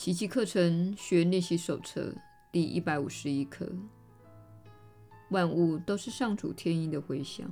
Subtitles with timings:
[0.00, 2.10] 奇迹课程学练习手册
[2.50, 3.70] 第一百五十一课：
[5.28, 7.46] 万物都是上主天意的回响。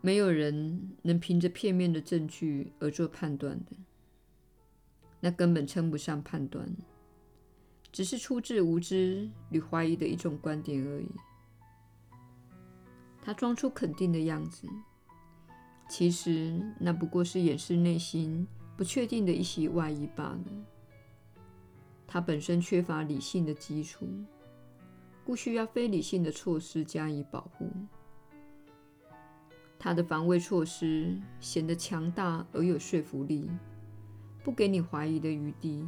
[0.00, 3.76] 没有人能凭着片面的证据而做判断的，
[5.20, 6.68] 那根本称不上判断，
[7.92, 11.08] 只是出自无知与怀疑的一种观点而已。
[13.22, 14.66] 他装出肯定的样子，
[15.88, 20.44] 其实那不过是掩饰内心不确定的一袭外衣罢了。
[22.06, 24.06] 他本身缺乏理性的基础，
[25.24, 27.70] 故需要非理性的措施加以保护。
[29.78, 33.50] 他的防卫措施显得强大而有说服力，
[34.42, 35.86] 不给你怀疑的余地，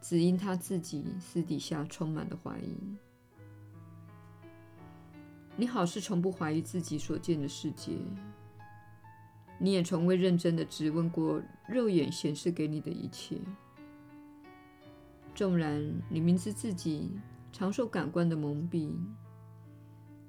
[0.00, 2.76] 只因他自己私底下充满了怀疑。
[5.56, 7.92] 你好似从不怀疑自己所见的世界，
[9.58, 13.40] 你也从未认真的质问过肉眼显示给你的一切。
[15.34, 17.10] 纵然你明知自己
[17.52, 18.90] 常受感官的蒙蔽，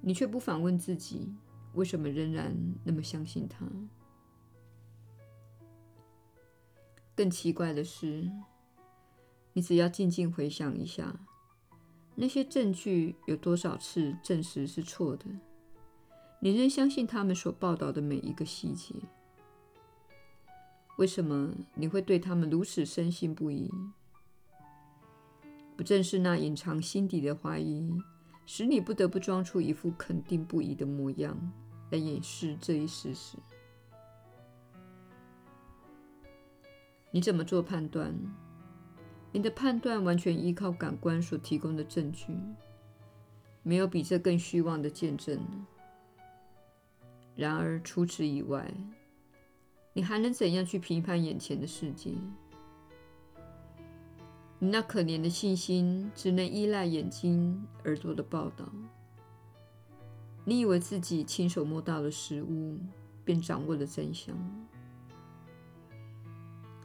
[0.01, 1.33] 你却不反问自己，
[1.73, 3.65] 为什么仍然那么相信他？
[7.15, 8.29] 更奇怪的是，
[9.53, 11.19] 你只要静静回想一下。
[12.15, 15.25] 那些证据有多少次证实是错的？
[16.39, 18.93] 你仍相信他们所报道的每一个细节？
[20.97, 23.71] 为什么你会对他们如此深信不疑？
[25.75, 27.91] 不正是那隐藏心底的怀疑，
[28.45, 31.37] 使你不得不装出一副肯定不疑的模样，
[31.91, 33.37] 来掩饰这一事实？
[37.11, 38.13] 你怎么做判断？
[39.31, 42.35] 你的判断完全依靠感官所提供的证据，
[43.61, 45.67] 没有比这更虚妄的见证了。
[47.37, 48.69] 然而除此以外，
[49.93, 52.11] 你还能怎样去评判眼前的世界？
[54.59, 58.67] 你那可怜的信心只能依赖眼睛、耳朵的报道。
[60.45, 62.79] 你以为自己亲手摸到了实物，
[63.23, 64.35] 便掌握了真相。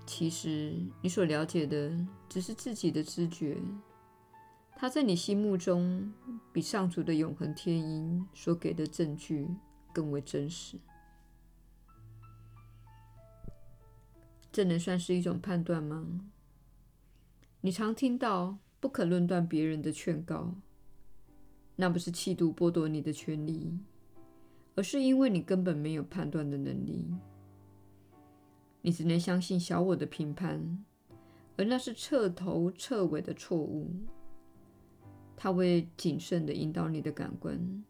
[0.04, 1.96] 其实，你所了解的
[2.28, 3.56] 只是自己的知觉，
[4.76, 6.12] 它在你心目中
[6.52, 9.48] 比上主的永恒天音所给的证据
[9.92, 10.78] 更为真实。
[14.50, 16.20] 这能算是一种判断吗？
[17.60, 20.54] 你常听到“不可论断别人的劝告”，
[21.76, 23.78] 那不是气度剥夺你的权利，
[24.74, 27.06] 而是因为你根本没有判断的能力。
[28.82, 30.84] 你只能相信小我的评判，
[31.56, 33.90] 而那是彻头彻尾的错误。
[35.36, 37.84] 它会谨慎地引导你的感官，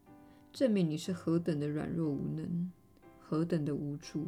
[0.53, 2.71] 证明你是何等的软弱无能，
[3.19, 4.27] 何等的无助。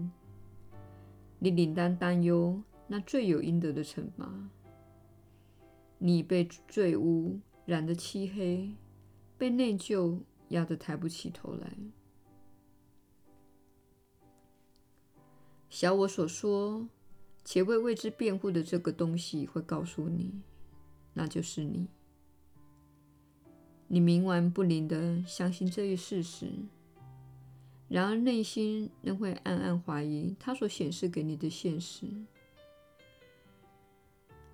[1.38, 4.50] 你领当担忧那罪有应得的惩罚。
[6.00, 8.72] 你被罪污染得漆黑，
[9.38, 10.20] 被内疚
[10.50, 11.78] 压得抬不起头来。
[15.70, 16.88] 小我所说
[17.44, 20.42] 且为为之辩护的这个东西，会告诉你，
[21.14, 21.88] 那就是你。
[23.88, 26.52] 你冥顽不灵地相信这一事实，
[27.88, 32.08] 然而内心仍会暗暗怀疑他所显示给你的现实。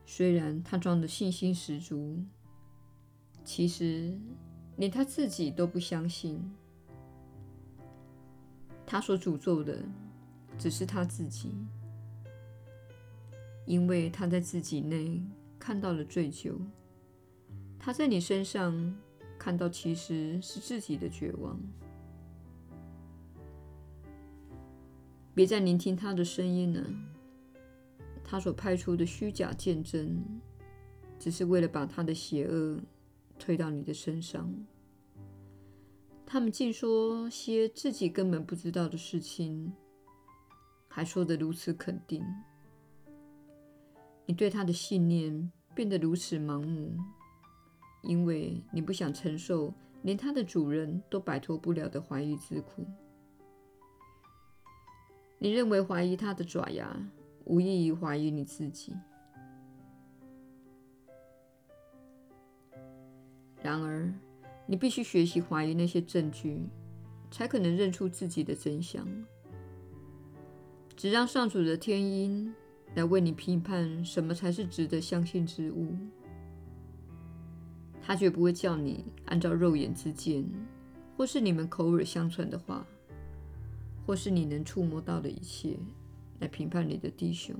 [0.05, 2.17] 虽然他装的信心十足，
[3.43, 4.17] 其实
[4.77, 6.39] 连他自己都不相信。
[8.85, 9.77] 他所诅咒的。
[10.59, 11.49] 只是他自己，
[13.65, 15.19] 因为他在自己内
[15.57, 16.55] 看到了罪疚，
[17.79, 18.95] 他在你身上
[19.41, 21.59] 看到其实是自己的绝望。
[25.33, 26.87] 别再聆听他的声音了，
[28.23, 30.23] 他所派出的虚假见证，
[31.17, 32.79] 只是为了把他的邪恶
[33.39, 34.47] 推到你的身上。
[36.23, 39.73] 他们竟说些自己根本不知道的事情。
[40.87, 42.23] 还说得如此肯定，
[44.27, 46.95] 你对他的信念变得如此盲目，
[48.01, 52.85] 因为你不想承受连它的主人都摆脱不了的怀疑之苦。
[55.37, 56.95] 你认为怀疑它的爪牙，
[57.45, 58.95] 无异于怀疑你自己。
[63.61, 64.11] 然而，
[64.65, 66.67] 你必须学习怀疑那些证据，
[67.29, 69.07] 才可能认出自己的真相。
[70.95, 72.53] 只让上主的天音
[72.95, 75.95] 来为你评判什么才是值得相信之物。
[78.11, 80.43] 他绝不会叫你按照肉眼之见，
[81.15, 82.85] 或是你们口耳相传的话，
[84.05, 85.77] 或是你能触摸到的一切
[86.41, 87.55] 来评判你的弟兄。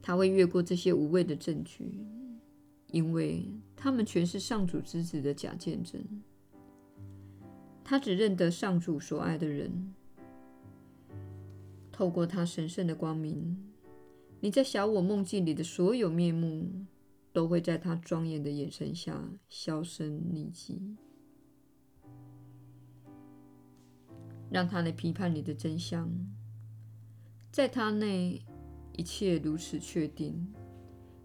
[0.00, 1.90] 他会越过这些无谓的证据，
[2.92, 3.44] 因为
[3.74, 6.00] 他们全是上主之子的假见证。
[7.82, 9.92] 他只认得上主所爱的人。
[11.90, 13.58] 透过他神圣的光明，
[14.38, 16.70] 你在小我梦境里的所有面目，
[17.34, 20.96] 都会在他庄严的眼神下销声匿迹。
[24.50, 26.10] 让他来批判你的真相，
[27.52, 28.42] 在他内。
[28.96, 30.54] 一切如此确定，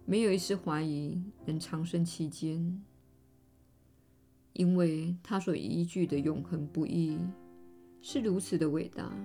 [0.03, 2.83] 没有一丝怀疑能长生其间，
[4.53, 7.15] 因为他所依据的永恒不易
[8.01, 9.15] 是如此的伟大。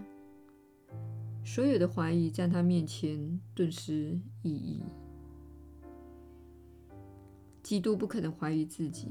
[1.43, 4.83] 所有的怀疑在他面前顿失意义。
[7.65, 9.09] 基督不可能怀疑自己，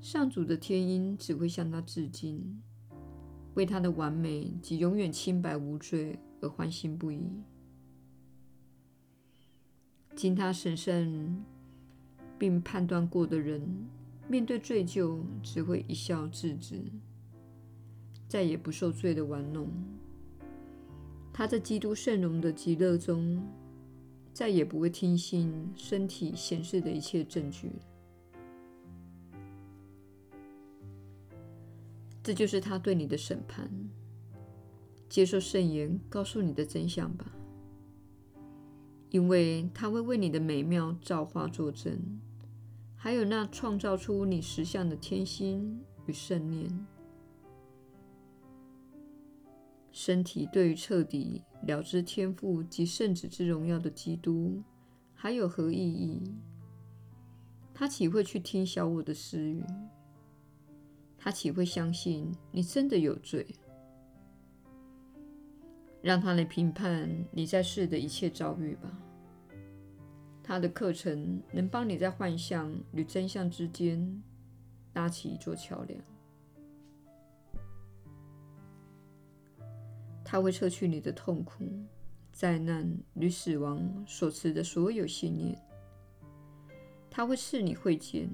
[0.00, 2.62] 上主的天音只会向他致敬，
[3.54, 7.28] 为他的完美及永远清白无罪而欢欣不已。
[10.14, 11.44] 经他审慎
[12.38, 13.60] 并判断过的人，
[14.28, 16.80] 面对罪疚只会一笑置之，
[18.28, 19.68] 再也不受罪的玩弄。
[21.32, 23.42] 他在基督圣容的极乐中，
[24.38, 27.72] 再也不会听信身体显示的一切证据。
[32.22, 33.68] 这就是他对你的审判。
[35.08, 37.32] 接受圣言告诉你的真相吧。
[39.10, 41.98] 因为他会为你的美妙造化作证，
[42.94, 46.86] 还有那创造出你实相的天心与圣念。
[49.90, 54.62] 身体对于彻底了知天父及圣子之荣耀的基督，
[55.12, 56.34] 还有何意义？
[57.74, 59.62] 他岂会去听小我的私语？
[61.18, 63.46] 他岂会相信你真的有罪？
[66.00, 68.90] 让他来评判你在世的一切遭遇吧。
[70.42, 74.22] 他的课程能帮你在幻象与真相之间
[74.94, 76.00] 搭起一座桥梁。
[80.30, 81.64] 他会撤去你的痛苦、
[82.32, 85.58] 灾难与死亡所持的所有信念。
[87.10, 88.28] 他会赐你慧见，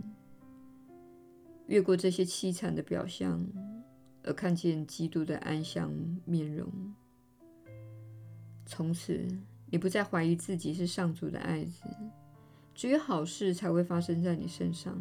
[1.69, 3.47] 越过这些凄惨的表象，
[4.25, 5.95] 而看见基督的安详
[6.25, 6.69] 面容。
[8.67, 9.25] 从此，
[9.71, 11.85] 你不再怀疑自己是上主的爱子，
[12.75, 15.01] 只有好事才会发生在你身上，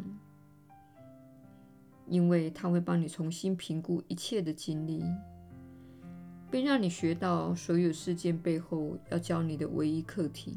[2.06, 5.02] 因为他会帮你重新评估一切的经历，
[6.54, 10.56] 并让你学到所有事件背后要教你的唯一课题。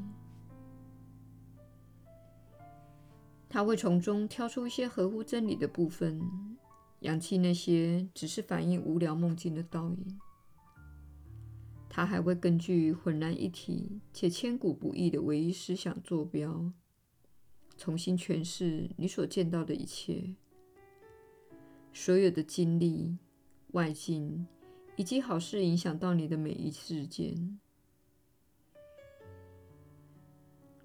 [3.49, 6.21] 他会从中挑出一些合乎真理的部分，
[6.99, 10.19] 扬弃那些只是反映无聊梦境的倒影。
[11.89, 16.71] 他还会根据浑然一体且千古不易的唯一思想坐标，
[17.75, 20.35] 重新诠释你所见到的一切，
[21.91, 23.17] 所有的经历、
[23.71, 24.45] 外境
[24.97, 27.57] 以及好事影响到你的每一事件。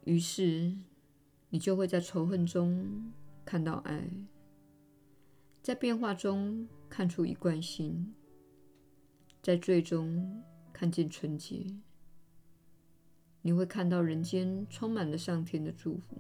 [0.05, 0.77] 于是，
[1.51, 3.13] 你就会在仇恨中
[3.45, 4.09] 看到爱，
[5.61, 8.15] 在变化中看出一贯性，
[9.43, 10.45] 在最终。
[10.75, 11.67] 看见纯洁，
[13.43, 16.17] 你会看到人间充满了上天的祝福。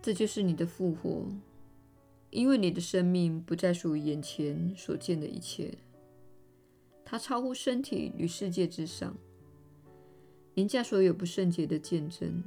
[0.00, 1.28] 这就是你的复活，
[2.32, 5.70] 因为你的生命不再属于眼前所见的一切，
[7.04, 9.14] 它超乎身体与世界之上，
[10.54, 12.42] 凌驾所有不圣洁的见证。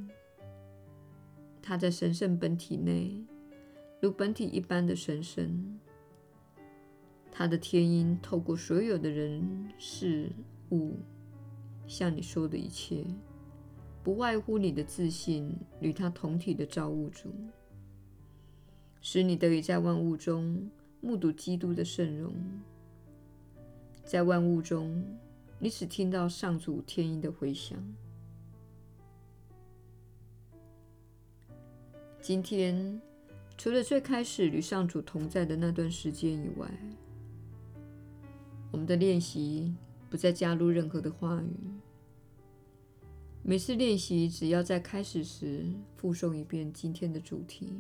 [1.62, 3.24] 它在神圣本体内，
[4.02, 5.80] 如本体一般的神圣。
[7.32, 10.32] 它的天音透过所有的人事
[10.72, 10.96] 物
[11.86, 13.06] 向你说的一切，
[14.02, 17.30] 不外乎你的自信与他同体的造物主，
[19.08, 20.68] 使你得以在万物中
[21.00, 22.34] 目睹基督的圣容。
[24.04, 25.06] 在万物中，
[25.60, 27.78] 你只听到上主天音的回响。
[32.20, 33.00] 今天，
[33.56, 36.68] 除了最开始与上主同在的那段时间以外，
[38.72, 39.72] 我们的练习
[40.10, 41.54] 不再加入任何的话语。
[43.44, 45.64] 每次练习，只要在开始时
[45.96, 47.72] 复诵一遍今天的主题，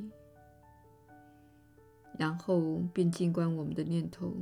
[2.18, 4.34] 然后便静观我们的念头，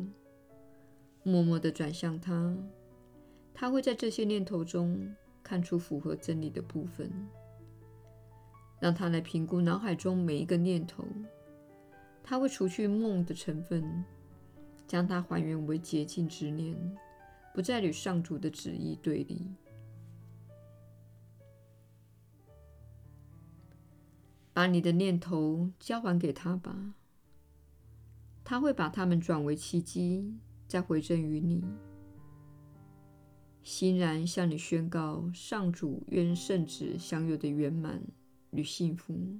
[1.23, 2.57] 默默地转向他。
[3.53, 5.13] 他会在这些念头中
[5.43, 7.11] 看出符合真理的部分，
[8.79, 11.05] 让他来评估脑海中每一个念头。
[12.23, 14.03] 他会除去梦的成分。
[14.85, 16.77] 将它还原为洁净之念，
[17.53, 19.41] 不再与上主的旨意对立。
[24.53, 26.93] 把你的念头交还给他吧，
[28.43, 30.33] 他会把它们转为奇迹，
[30.67, 31.63] 再回赠于你。
[33.63, 38.03] 欣然向你宣告上主愿圣子享有的圆满
[38.51, 39.39] 与幸福，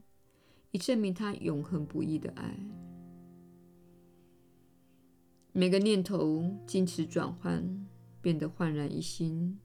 [0.72, 2.58] 以证明他永恒不移的爱。
[5.52, 7.86] 每个念头经此转换，
[8.22, 9.60] 变得焕然一新，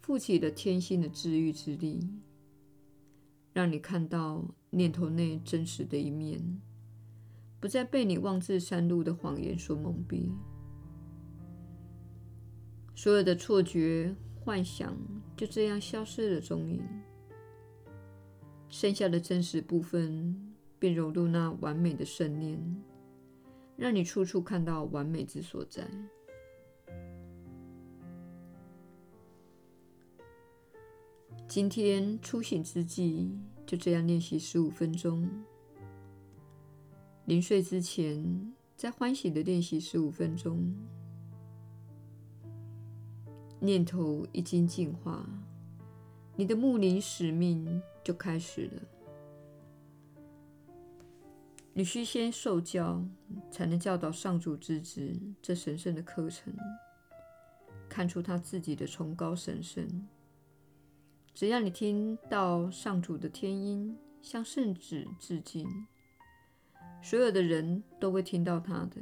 [0.00, 2.08] 负起了天性的治愈之力，
[3.52, 6.62] 让你看到念头内真实的一面，
[7.60, 10.30] 不再被你妄自煽露的谎言所蒙蔽。
[12.94, 14.96] 所有的错觉、幻想
[15.36, 16.82] 就这样消失了踪影，
[18.68, 22.82] 剩下的真实部分便融入那完美的圣念，
[23.76, 25.86] 让你处处看到完美之所在。
[31.46, 33.30] 今天初醒之际，
[33.66, 35.26] 就这样练习十五分钟；
[37.30, 40.74] 临睡之前，再欢喜地练习十五分钟。
[43.60, 45.24] 念头一经净化，
[46.34, 48.82] 你的牧灵使命就开始了。
[51.72, 53.00] 你需先受教，
[53.48, 56.52] 才能教导上主之子这神圣的课程，
[57.88, 59.86] 看出他自己的崇高神圣。
[61.32, 65.64] 只要你听到上主的天音，向圣子致敬，
[67.02, 68.96] 所有的人都会听到他的。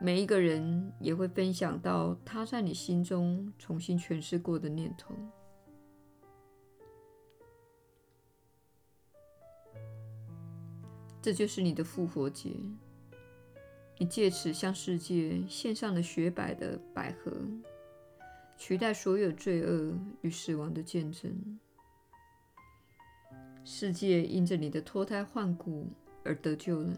[0.00, 5.14] 每一个人也会分享到他在你心中重新诠释过的念头。
[11.20, 12.50] 这就是你的复活节，
[13.96, 17.32] 你借此向世界献上了雪白的百合，
[18.56, 21.60] 取代所有罪恶与死亡的见证。
[23.64, 25.88] 世界因着你的脱胎换骨
[26.24, 26.92] 而得救了。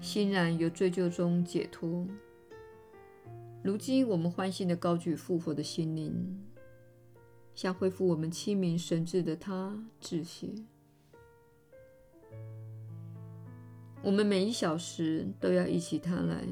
[0.00, 2.06] 欣然由罪疚中解脱。
[3.62, 6.40] 如今，我们欢欣地高举复活的心灵，
[7.54, 10.48] 向恢复我们清明神智的他致谢。
[14.02, 16.42] 我们每一小时都要忆起他来，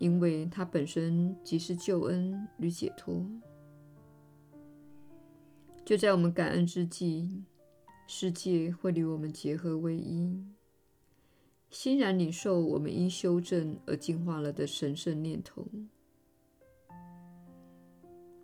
[0.00, 3.24] 因为他本身即是救恩与解脱。
[5.84, 7.44] 就在我们感恩之际，
[8.10, 10.42] 世界会与我们结合为一。
[11.68, 15.68] 欣然领受我们因修正而净化了的神圣念头，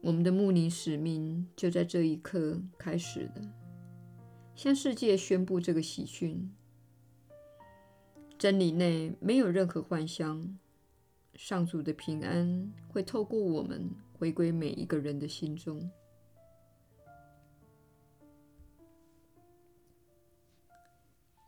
[0.03, 3.55] 我们的牧灵使命就在这一刻开始了。
[4.55, 6.53] 向世界宣布这个喜讯：
[8.37, 10.59] 真理内没有任何幻象，
[11.35, 15.91] 上主的平安会透过我们回归每一个人的心中。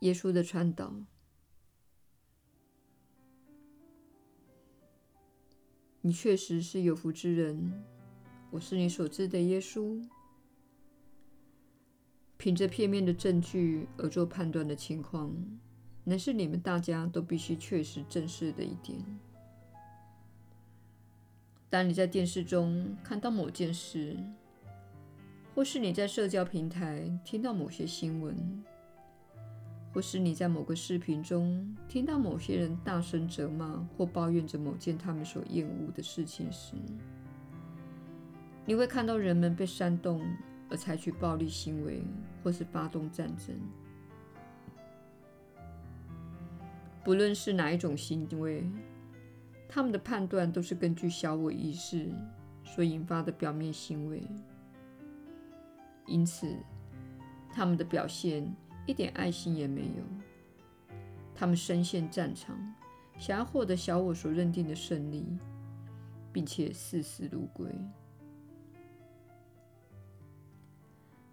[0.01, 0.93] 耶稣的传导。
[6.01, 7.83] 你确实是有福之人，
[8.51, 10.01] 我是你所知的耶稣。
[12.37, 15.35] 凭着片面的证据而做判断的情况，
[16.03, 19.03] 乃是你们大家都必须确实正视的一点。
[21.69, 24.15] 当你在电视中看到某件事，
[25.53, 28.63] 或是你在社交平台听到某些新闻，
[29.97, 36.75] 或是你在某个视频中听到某些人大声责骂或抱怨着某件他们所厌恶的事情时，
[38.63, 40.21] 你会看到人们被煽动
[40.69, 42.03] 而采取暴力行为，
[42.43, 43.55] 或是发动战争。
[47.03, 48.69] 不论是哪一种行为，
[49.67, 52.07] 他们的判断都是根据小我意识
[52.63, 54.21] 所引发的表面行为，
[56.05, 56.55] 因此
[57.51, 58.55] 他们的表现。
[58.87, 60.03] 一点爱心也没有。
[61.35, 62.57] 他们身陷战场，
[63.19, 65.37] 想要获得小我所认定的胜利，
[66.33, 67.71] 并且视死如归。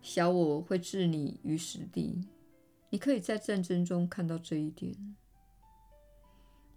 [0.02, 2.28] 小我会置你于死地。
[2.90, 4.94] 你可以在战争中看到这一点，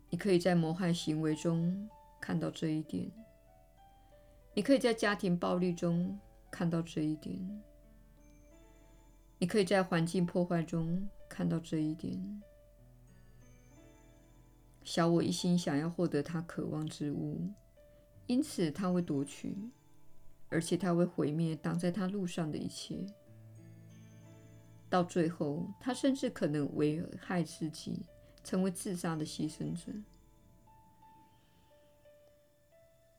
[0.09, 1.89] 你可以在谋害行为中
[2.21, 3.11] 看到这一点，
[4.55, 6.17] 你可以在家庭暴力中
[6.49, 7.37] 看到这一点。
[9.39, 12.41] 你可以在环境破坏中看到这一点。
[14.83, 17.41] 小我一心想要获得他渴望之物，
[18.25, 19.55] 因此他会夺取，
[20.49, 23.05] 而且他会毁灭挡在他路上的一切。
[24.89, 28.05] 到最后，他甚至可能危害自己，
[28.43, 29.91] 成为自杀的牺牲者。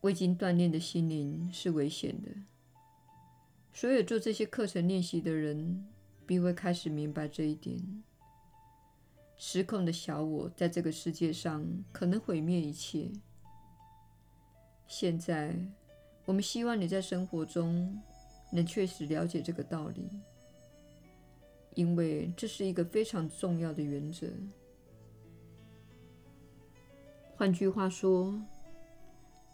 [0.00, 2.30] 未经锻炼的心灵是危险的。
[3.74, 5.86] 所有做这些课程练习的人，
[6.28, 7.82] 必会开始明白这一点。
[9.38, 13.10] 失控的小我在这个世界上可能毁灭一切。
[14.86, 15.56] 现在，
[16.26, 17.98] 我们希望你在生活中
[18.52, 20.06] 能确实了解这个道理，
[21.74, 24.26] 因为这是一个非常重要的原则。
[27.36, 28.38] 换句话说，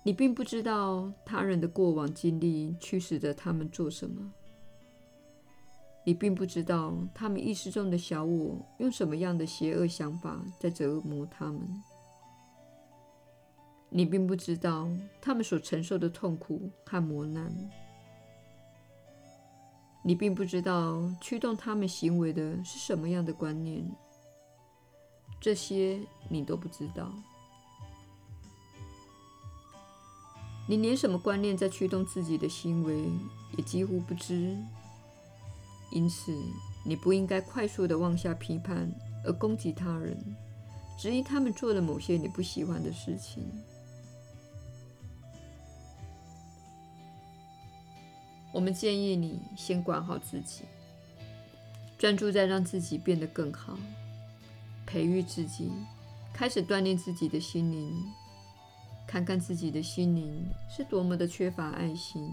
[0.02, 4.32] 你并不知道他人的过往经历驱使着他们做什么。
[6.06, 11.60] 你并不知道他们意识中的小我用什么样的邪恶想法在折磨他们。
[13.88, 14.88] 你并不知道
[15.20, 17.50] 他们所承受的痛苦和磨难。
[20.02, 23.82] 你并不知道驱动他们行为的是什么样的观念。
[25.40, 27.10] 这些你都不知道。
[30.66, 33.04] 你连什么观念在驱动自己的行为
[33.56, 34.54] 也几乎不知。
[35.94, 36.36] 因此，
[36.84, 38.92] 你不应该快速地妄下批判
[39.24, 40.18] 而攻击他人，
[40.98, 43.44] 质疑他们做了某些你不喜欢的事情。
[48.52, 50.64] 我们建议你先管好自己，
[51.96, 53.78] 专注在让自己变得更好，
[54.84, 55.70] 培育自己，
[56.32, 58.04] 开始锻炼自己的心灵，
[59.06, 62.28] 看看自己的心灵是多么的缺乏爱心。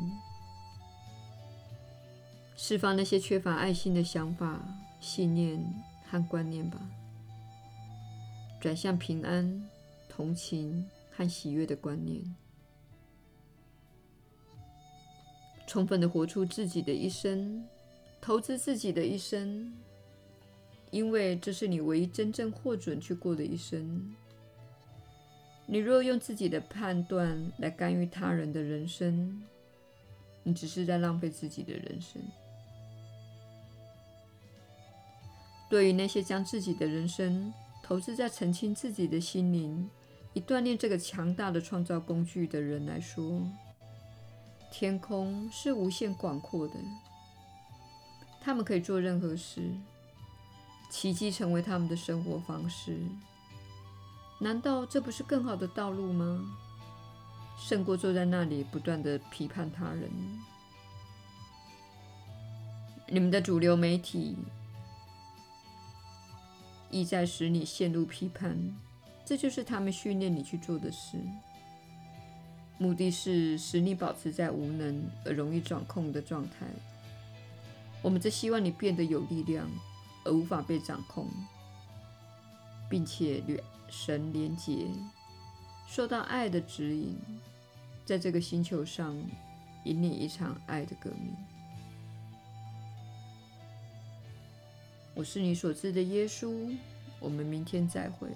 [2.64, 4.64] 释放那些缺乏爱心的想法、
[5.00, 5.60] 信念
[6.08, 6.80] 和观念吧，
[8.60, 9.68] 转向平安、
[10.08, 12.24] 同情和喜悦的观念，
[15.66, 17.66] 充分地活出自己的一生，
[18.22, 19.74] 投资自己的一生，
[20.92, 24.16] 因为这是你唯一真正获准去过的一生。
[25.66, 29.42] 你若用自己的判断来干预他人的人生，
[30.44, 32.22] 你只是在浪费自己的人生。
[35.72, 39.90] 对于那些将自己的人生投资在澄清自己的心灵，
[40.34, 43.42] 以锻炼这个强大的创造工具的人来说，
[44.70, 46.74] 天空是无限广阔的。
[48.42, 49.72] 他们可以做任何事，
[50.90, 53.00] 奇迹成为他们的生活方式。
[54.42, 56.44] 难道这不是更好的道路吗？
[57.58, 60.12] 胜过坐在那里不断的批判他人。
[63.08, 64.36] 你们的主流媒体。
[66.92, 68.58] 意在使你陷入批判，
[69.26, 71.18] 这就是他们训练你去做的事。
[72.78, 76.66] 目的是使你保持在无能而容易掌控的状态。
[78.02, 79.70] 我们则希望你变得有力量，
[80.26, 81.28] 而无法被掌控，
[82.90, 84.88] 并且与神连结，
[85.88, 87.16] 受到爱的指引，
[88.04, 89.16] 在这个星球上
[89.86, 91.36] 引领一场爱的革命。
[95.14, 96.76] 我是你所知的耶稣。
[97.20, 98.28] 我们明天再会。